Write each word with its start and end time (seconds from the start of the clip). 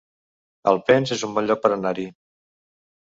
Alpens 0.71 1.13
es 1.17 1.23
un 1.29 1.35
bon 1.37 1.49
lloc 1.51 1.61
per 1.67 1.73
anar-hi 1.77 2.07